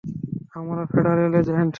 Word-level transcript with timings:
আমরা 0.55 0.83
federal 0.91 1.33
agent! 1.39 1.69